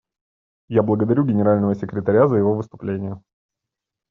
[0.67, 3.21] Я благодарю Генерального секретаря за его выступление.